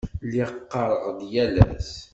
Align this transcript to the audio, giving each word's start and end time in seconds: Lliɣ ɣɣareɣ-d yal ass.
Lliɣ 0.25 0.49
ɣɣareɣ-d 0.73 1.19
yal 1.33 1.55
ass. 1.69 1.91